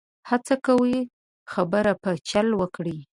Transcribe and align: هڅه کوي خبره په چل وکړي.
هڅه 0.29 0.55
کوي 0.65 0.97
خبره 1.53 1.93
په 2.03 2.11
چل 2.29 2.47
وکړي. 2.61 2.97